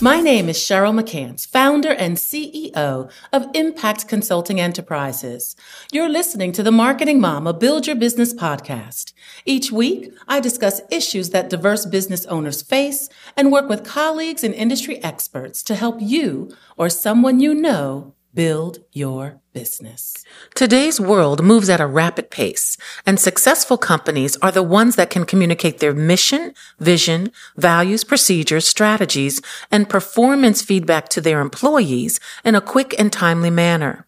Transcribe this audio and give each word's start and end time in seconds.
My 0.00 0.20
name 0.20 0.48
is 0.48 0.58
Cheryl 0.58 0.94
McCants, 0.94 1.44
founder 1.44 1.90
and 1.90 2.16
CEO 2.16 3.10
of 3.32 3.46
Impact 3.52 4.06
Consulting 4.06 4.60
Enterprises. 4.60 5.56
You're 5.90 6.08
listening 6.08 6.52
to 6.52 6.62
the 6.62 6.70
Marketing 6.70 7.20
Mama 7.20 7.52
Build 7.52 7.88
Your 7.88 7.96
Business 7.96 8.32
podcast. 8.32 9.12
Each 9.44 9.72
week, 9.72 10.12
I 10.28 10.38
discuss 10.38 10.80
issues 10.92 11.30
that 11.30 11.50
diverse 11.50 11.84
business 11.84 12.26
owners 12.26 12.62
face 12.62 13.08
and 13.36 13.50
work 13.50 13.68
with 13.68 13.82
colleagues 13.82 14.44
and 14.44 14.54
industry 14.54 15.02
experts 15.02 15.64
to 15.64 15.74
help 15.74 15.96
you 16.00 16.54
or 16.76 16.88
someone 16.88 17.40
you 17.40 17.52
know 17.52 18.14
build 18.34 18.78
your 18.92 19.40
business. 19.52 20.24
Today's 20.54 21.00
world 21.00 21.42
moves 21.42 21.68
at 21.68 21.80
a 21.80 21.86
rapid 21.86 22.30
pace, 22.30 22.76
and 23.04 23.18
successful 23.18 23.78
companies 23.78 24.36
are 24.36 24.52
the 24.52 24.62
ones 24.62 24.96
that 24.96 25.10
can 25.10 25.24
communicate 25.24 25.78
their 25.78 25.94
mission, 25.94 26.54
vision, 26.78 27.32
values, 27.56 28.04
procedures, 28.04 28.68
strategies, 28.68 29.40
and 29.70 29.88
performance 29.88 30.62
feedback 30.62 31.08
to 31.08 31.20
their 31.20 31.40
employees 31.40 32.20
in 32.44 32.54
a 32.54 32.60
quick 32.60 32.94
and 32.98 33.12
timely 33.12 33.50
manner. 33.50 34.06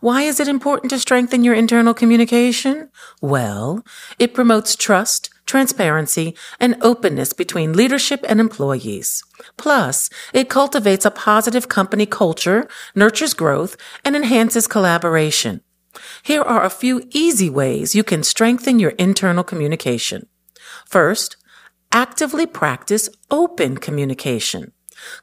Why 0.00 0.22
is 0.22 0.40
it 0.40 0.48
important 0.48 0.90
to 0.90 0.98
strengthen 0.98 1.44
your 1.44 1.54
internal 1.54 1.94
communication? 1.94 2.90
Well, 3.20 3.84
it 4.18 4.34
promotes 4.34 4.76
trust, 4.76 5.30
transparency, 5.46 6.34
and 6.58 6.76
openness 6.80 7.32
between 7.32 7.72
leadership 7.72 8.24
and 8.28 8.40
employees. 8.40 9.22
Plus, 9.56 10.10
it 10.32 10.48
cultivates 10.48 11.04
a 11.04 11.10
positive 11.10 11.68
company 11.68 12.06
culture, 12.06 12.68
nurtures 12.94 13.34
growth, 13.34 13.76
and 14.04 14.16
enhances 14.16 14.66
collaboration. 14.66 15.60
Here 16.22 16.42
are 16.42 16.64
a 16.64 16.70
few 16.70 17.02
easy 17.10 17.50
ways 17.50 17.94
you 17.94 18.04
can 18.04 18.22
strengthen 18.22 18.78
your 18.78 18.92
internal 18.92 19.44
communication. 19.44 20.26
First, 20.86 21.36
actively 21.92 22.46
practice 22.46 23.08
open 23.30 23.76
communication. 23.78 24.72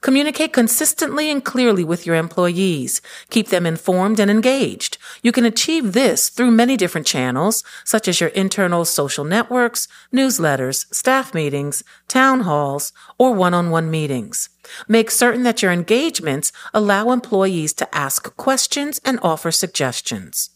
Communicate 0.01 0.53
consistently 0.53 1.29
and 1.29 1.43
clearly 1.43 1.83
with 1.83 2.05
your 2.05 2.15
employees. 2.15 3.01
Keep 3.29 3.49
them 3.49 3.65
informed 3.65 4.19
and 4.19 4.29
engaged. 4.29 4.97
You 5.21 5.31
can 5.31 5.45
achieve 5.45 5.93
this 5.93 6.29
through 6.29 6.51
many 6.51 6.77
different 6.77 7.07
channels, 7.07 7.63
such 7.83 8.07
as 8.07 8.19
your 8.19 8.29
internal 8.29 8.85
social 8.85 9.25
networks, 9.25 9.87
newsletters, 10.13 10.91
staff 10.93 11.33
meetings, 11.33 11.83
town 12.07 12.41
halls, 12.41 12.93
or 13.17 13.33
one-on-one 13.33 13.89
meetings. 13.89 14.49
Make 14.87 15.11
certain 15.11 15.43
that 15.43 15.61
your 15.61 15.71
engagements 15.71 16.51
allow 16.73 17.11
employees 17.11 17.73
to 17.73 17.95
ask 17.95 18.35
questions 18.37 18.99
and 19.03 19.19
offer 19.21 19.51
suggestions. 19.51 20.49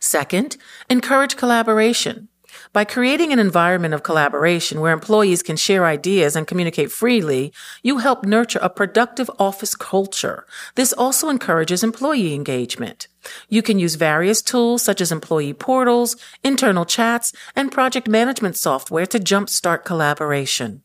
Second, 0.00 0.56
encourage 0.88 1.36
collaboration. 1.36 2.28
By 2.72 2.84
creating 2.84 3.32
an 3.32 3.38
environment 3.38 3.94
of 3.94 4.02
collaboration 4.02 4.80
where 4.80 4.92
employees 4.92 5.42
can 5.42 5.56
share 5.56 5.86
ideas 5.86 6.36
and 6.36 6.46
communicate 6.46 6.92
freely, 6.92 7.52
you 7.82 7.98
help 7.98 8.24
nurture 8.24 8.58
a 8.62 8.68
productive 8.70 9.30
office 9.38 9.74
culture. 9.74 10.46
This 10.74 10.92
also 10.92 11.28
encourages 11.28 11.82
employee 11.82 12.34
engagement. 12.34 13.08
You 13.48 13.62
can 13.62 13.78
use 13.78 13.94
various 13.94 14.42
tools 14.42 14.82
such 14.82 15.00
as 15.00 15.12
employee 15.12 15.54
portals, 15.54 16.16
internal 16.44 16.84
chats, 16.84 17.32
and 17.54 17.72
project 17.72 18.08
management 18.08 18.56
software 18.56 19.06
to 19.06 19.18
jumpstart 19.18 19.84
collaboration. 19.84 20.82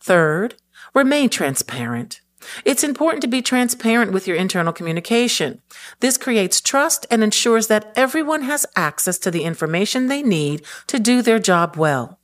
Third, 0.00 0.56
remain 0.94 1.28
transparent. 1.28 2.20
It's 2.64 2.84
important 2.84 3.22
to 3.22 3.28
be 3.28 3.42
transparent 3.42 4.12
with 4.12 4.26
your 4.26 4.36
internal 4.36 4.72
communication. 4.72 5.60
This 6.00 6.16
creates 6.16 6.60
trust 6.60 7.06
and 7.10 7.22
ensures 7.22 7.66
that 7.66 7.92
everyone 7.96 8.42
has 8.42 8.66
access 8.76 9.18
to 9.18 9.30
the 9.30 9.44
information 9.44 10.06
they 10.06 10.22
need 10.22 10.62
to 10.86 10.98
do 10.98 11.22
their 11.22 11.38
job 11.38 11.76
well. 11.76 12.18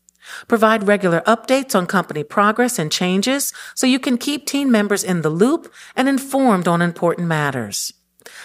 Provide 0.49 0.89
regular 0.89 1.21
updates 1.21 1.75
on 1.75 1.87
company 1.87 2.25
progress 2.25 2.79
and 2.79 2.91
changes 2.91 3.53
so 3.75 3.87
you 3.87 3.99
can 3.99 4.19
keep 4.19 4.47
team 4.47 4.71
members 4.71 5.05
in 5.05 5.23
the 5.23 5.31
loop 5.31 5.73
and 5.95 6.09
informed 6.09 6.67
on 6.67 6.83
important 6.83 7.29
matters. 7.29 7.93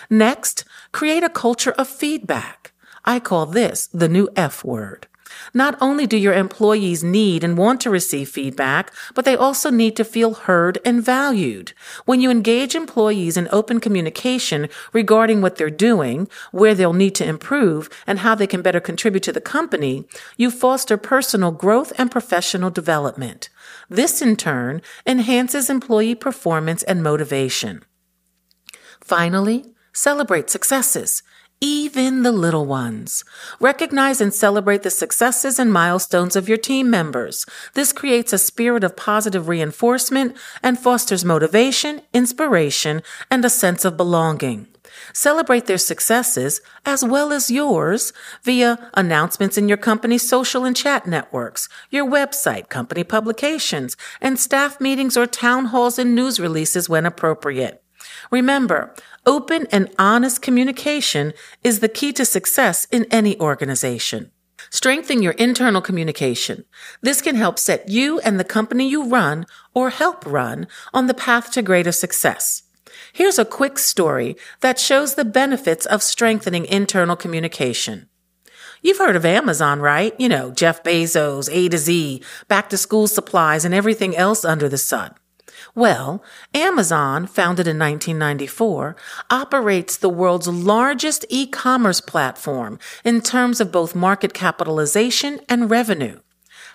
Next, 0.09 0.63
create 0.91 1.23
a 1.23 1.29
culture 1.29 1.71
of 1.71 1.87
feedback. 1.87 2.73
I 3.03 3.19
call 3.19 3.47
this 3.47 3.87
the 3.87 4.09
new 4.09 4.29
F 4.35 4.63
word. 4.63 5.07
Not 5.53 5.77
only 5.81 6.07
do 6.07 6.17
your 6.17 6.33
employees 6.33 7.03
need 7.03 7.43
and 7.43 7.57
want 7.57 7.81
to 7.81 7.89
receive 7.89 8.29
feedback, 8.29 8.91
but 9.13 9.25
they 9.25 9.35
also 9.35 9.69
need 9.69 9.95
to 9.97 10.03
feel 10.03 10.33
heard 10.33 10.79
and 10.85 11.03
valued. 11.03 11.73
When 12.05 12.21
you 12.21 12.31
engage 12.31 12.75
employees 12.75 13.37
in 13.37 13.47
open 13.51 13.79
communication 13.79 14.69
regarding 14.93 15.41
what 15.41 15.55
they're 15.55 15.69
doing, 15.69 16.27
where 16.51 16.75
they'll 16.75 16.93
need 16.93 17.15
to 17.15 17.27
improve, 17.27 17.89
and 18.07 18.19
how 18.19 18.35
they 18.35 18.47
can 18.47 18.61
better 18.61 18.79
contribute 18.79 19.23
to 19.23 19.33
the 19.33 19.41
company, 19.41 20.05
you 20.37 20.51
foster 20.51 20.97
personal 20.97 21.51
growth 21.51 21.91
and 21.97 22.11
professional 22.11 22.69
development. 22.69 23.49
This 23.89 24.21
in 24.21 24.35
turn 24.35 24.81
enhances 25.05 25.69
employee 25.69 26.15
performance 26.15 26.83
and 26.83 27.03
motivation. 27.03 27.83
Finally, 29.01 29.65
celebrate 29.93 30.49
successes 30.49 31.23
even 31.61 32.23
the 32.23 32.31
little 32.31 32.65
ones. 32.65 33.23
Recognize 33.59 34.19
and 34.19 34.33
celebrate 34.33 34.81
the 34.81 34.89
successes 34.89 35.59
and 35.59 35.71
milestones 35.71 36.35
of 36.35 36.49
your 36.49 36.57
team 36.57 36.89
members. 36.89 37.45
This 37.75 37.93
creates 37.93 38.33
a 38.33 38.39
spirit 38.39 38.83
of 38.83 38.97
positive 38.97 39.47
reinforcement 39.47 40.35
and 40.63 40.79
fosters 40.79 41.23
motivation, 41.23 42.01
inspiration, 42.13 43.03
and 43.29 43.45
a 43.45 43.49
sense 43.49 43.85
of 43.85 43.95
belonging. 43.95 44.67
Celebrate 45.13 45.67
their 45.67 45.77
successes 45.77 46.61
as 46.85 47.03
well 47.03 47.31
as 47.31 47.51
yours 47.51 48.11
via 48.43 48.89
announcements 48.95 49.57
in 49.57 49.67
your 49.67 49.77
company's 49.77 50.27
social 50.27 50.65
and 50.65 50.75
chat 50.75 51.05
networks, 51.05 51.69
your 51.89 52.05
website, 52.05 52.69
company 52.69 53.03
publications, 53.03 53.95
and 54.19 54.39
staff 54.39 54.81
meetings 54.81 55.15
or 55.15 55.27
town 55.27 55.65
halls 55.65 55.99
and 55.99 56.15
news 56.15 56.39
releases 56.39 56.89
when 56.89 57.05
appropriate. 57.05 57.80
Remember, 58.29 58.93
open 59.25 59.67
and 59.71 59.89
honest 59.97 60.41
communication 60.41 61.33
is 61.63 61.79
the 61.79 61.89
key 61.89 62.13
to 62.13 62.25
success 62.25 62.85
in 62.91 63.05
any 63.11 63.39
organization. 63.39 64.31
Strengthen 64.69 65.21
your 65.21 65.33
internal 65.33 65.81
communication. 65.81 66.65
This 67.01 67.21
can 67.21 67.35
help 67.35 67.57
set 67.57 67.89
you 67.89 68.19
and 68.19 68.39
the 68.39 68.43
company 68.43 68.87
you 68.87 69.05
run 69.05 69.45
or 69.73 69.89
help 69.89 70.25
run 70.25 70.67
on 70.93 71.07
the 71.07 71.13
path 71.13 71.51
to 71.51 71.61
greater 71.61 71.91
success. 71.91 72.63
Here's 73.13 73.39
a 73.39 73.45
quick 73.45 73.77
story 73.79 74.35
that 74.61 74.79
shows 74.79 75.15
the 75.15 75.25
benefits 75.25 75.85
of 75.85 76.03
strengthening 76.03 76.65
internal 76.65 77.15
communication. 77.15 78.07
You've 78.81 78.97
heard 78.97 79.15
of 79.15 79.25
Amazon, 79.25 79.79
right? 79.79 80.17
You 80.19 80.29
know, 80.29 80.51
Jeff 80.51 80.81
Bezos, 80.83 81.49
A 81.51 81.69
to 81.69 81.77
Z, 81.77 82.23
back 82.47 82.69
to 82.69 82.77
school 82.77 83.07
supplies, 83.07 83.63
and 83.63 83.75
everything 83.75 84.15
else 84.15 84.43
under 84.43 84.67
the 84.67 84.77
sun. 84.77 85.13
Well, 85.73 86.21
Amazon, 86.53 87.27
founded 87.27 87.65
in 87.65 87.79
1994, 87.79 88.95
operates 89.29 89.95
the 89.95 90.09
world's 90.09 90.47
largest 90.47 91.25
e-commerce 91.29 92.01
platform 92.01 92.77
in 93.05 93.21
terms 93.21 93.61
of 93.61 93.71
both 93.71 93.95
market 93.95 94.33
capitalization 94.33 95.39
and 95.47 95.69
revenue. 95.69 96.19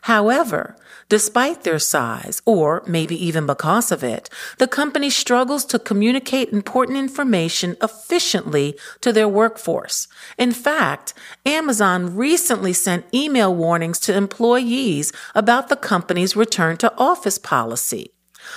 However, 0.02 0.76
despite 1.08 1.62
their 1.64 1.78
size, 1.78 2.40
or 2.46 2.82
maybe 2.86 3.22
even 3.22 3.44
because 3.44 3.92
of 3.92 4.02
it, 4.02 4.30
the 4.58 4.68
company 4.68 5.10
struggles 5.10 5.64
to 5.66 5.78
communicate 5.78 6.52
important 6.52 6.96
information 6.96 7.76
efficiently 7.82 8.78
to 9.02 9.12
their 9.12 9.28
workforce. 9.28 10.08
In 10.38 10.52
fact, 10.52 11.12
Amazon 11.44 12.16
recently 12.16 12.72
sent 12.72 13.12
email 13.12 13.54
warnings 13.54 13.98
to 14.00 14.16
employees 14.16 15.12
about 15.34 15.68
the 15.68 15.76
company's 15.76 16.36
return 16.36 16.76
to 16.78 16.94
office 16.96 17.38
policy. 17.38 18.12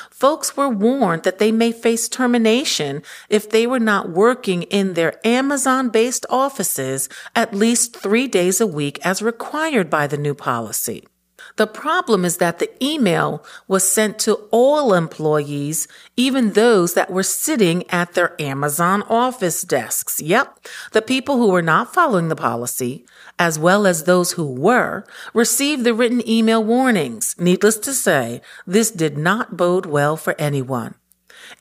Folks 0.09 0.55
were 0.55 0.69
warned 0.69 1.23
that 1.23 1.39
they 1.39 1.51
may 1.51 1.71
face 1.71 2.09
termination 2.09 3.01
if 3.29 3.49
they 3.49 3.65
were 3.67 3.79
not 3.79 4.09
working 4.09 4.63
in 4.63 4.93
their 4.93 5.19
Amazon 5.25 5.89
based 5.89 6.25
offices 6.29 7.09
at 7.35 7.53
least 7.53 7.95
three 7.95 8.27
days 8.27 8.61
a 8.61 8.67
week 8.67 8.99
as 9.05 9.21
required 9.21 9.89
by 9.89 10.07
the 10.07 10.17
new 10.17 10.33
policy. 10.33 11.07
The 11.55 11.67
problem 11.67 12.25
is 12.25 12.37
that 12.37 12.59
the 12.59 12.71
email 12.83 13.43
was 13.67 13.87
sent 13.87 14.19
to 14.19 14.35
all 14.51 14.93
employees, 14.93 15.87
even 16.15 16.53
those 16.53 16.93
that 16.93 17.11
were 17.11 17.23
sitting 17.23 17.89
at 17.89 18.13
their 18.13 18.39
Amazon 18.41 19.03
office 19.03 19.61
desks. 19.63 20.21
Yep. 20.21 20.59
The 20.91 21.01
people 21.01 21.37
who 21.37 21.49
were 21.49 21.61
not 21.61 21.93
following 21.93 22.29
the 22.29 22.35
policy, 22.35 23.05
as 23.37 23.59
well 23.59 23.85
as 23.87 24.03
those 24.03 24.33
who 24.33 24.45
were, 24.45 25.05
received 25.33 25.83
the 25.83 25.93
written 25.93 26.27
email 26.27 26.63
warnings. 26.63 27.35
Needless 27.39 27.77
to 27.79 27.93
say, 27.93 28.41
this 28.65 28.91
did 28.91 29.17
not 29.17 29.57
bode 29.57 29.85
well 29.85 30.17
for 30.17 30.35
anyone. 30.39 30.95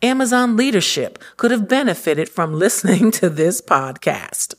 Amazon 0.03 0.57
leadership 0.57 1.19
could 1.37 1.51
have 1.51 1.69
benefited 1.69 2.29
from 2.29 2.53
listening 2.59 3.11
to 3.13 3.29
this 3.29 3.61
podcast. 3.61 4.55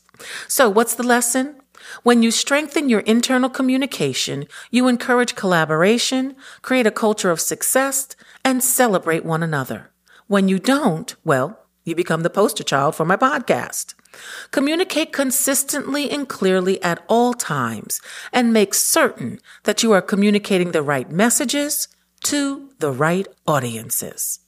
So 0.48 0.68
what's 0.68 0.94
the 0.94 1.02
lesson? 1.02 1.59
When 2.02 2.22
you 2.22 2.30
strengthen 2.30 2.88
your 2.88 3.00
internal 3.00 3.50
communication, 3.50 4.46
you 4.70 4.88
encourage 4.88 5.34
collaboration, 5.34 6.36
create 6.62 6.86
a 6.86 6.90
culture 6.90 7.30
of 7.30 7.40
success, 7.40 8.08
and 8.44 8.62
celebrate 8.62 9.24
one 9.24 9.42
another. 9.42 9.90
When 10.26 10.48
you 10.48 10.58
don't, 10.58 11.14
well, 11.24 11.58
you 11.84 11.94
become 11.94 12.22
the 12.22 12.30
poster 12.30 12.62
child 12.62 12.94
for 12.94 13.04
my 13.04 13.16
podcast. 13.16 13.94
Communicate 14.50 15.12
consistently 15.12 16.10
and 16.10 16.28
clearly 16.28 16.82
at 16.82 17.02
all 17.08 17.32
times 17.32 18.00
and 18.32 18.52
make 18.52 18.74
certain 18.74 19.38
that 19.64 19.82
you 19.82 19.92
are 19.92 20.02
communicating 20.02 20.72
the 20.72 20.82
right 20.82 21.10
messages 21.10 21.88
to 22.24 22.70
the 22.78 22.92
right 22.92 23.26
audiences. 23.46 24.40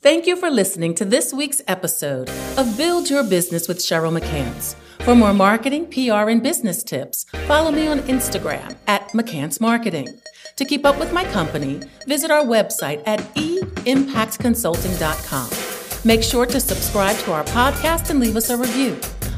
Thank 0.00 0.26
you 0.26 0.36
for 0.36 0.50
listening 0.50 0.94
to 0.96 1.04
this 1.04 1.32
week's 1.32 1.62
episode 1.66 2.28
of 2.58 2.76
Build 2.76 3.08
Your 3.08 3.24
Business 3.24 3.68
with 3.68 3.78
Cheryl 3.78 4.18
McCants. 4.18 4.74
For 5.00 5.14
more 5.14 5.34
marketing, 5.34 5.90
PR, 5.90 6.30
and 6.30 6.42
business 6.42 6.82
tips, 6.82 7.26
follow 7.46 7.70
me 7.70 7.86
on 7.86 7.98
Instagram 8.00 8.76
at 8.86 9.08
McCants 9.08 9.60
Marketing. 9.60 10.08
To 10.56 10.64
keep 10.64 10.86
up 10.86 10.98
with 10.98 11.12
my 11.12 11.24
company, 11.32 11.82
visit 12.06 12.30
our 12.30 12.44
website 12.44 13.02
at 13.06 13.20
eimpactconsulting.com. 13.34 16.06
Make 16.06 16.22
sure 16.22 16.46
to 16.46 16.60
subscribe 16.60 17.16
to 17.18 17.32
our 17.32 17.44
podcast 17.44 18.08
and 18.10 18.20
leave 18.20 18.36
us 18.36 18.50
a 18.50 18.56
review. 18.56 18.96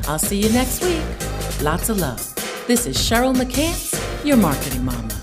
I'll 0.08 0.19
see 0.19 0.41
you 0.41 0.50
next 0.53 0.82
week. 0.82 1.03
Lots 1.62 1.88
of 1.88 1.99
love. 1.99 2.20
This 2.67 2.87
is 2.87 2.97
Cheryl 2.97 3.35
McCants, 3.35 3.94
your 4.25 4.37
marketing 4.37 4.85
mama. 4.85 5.15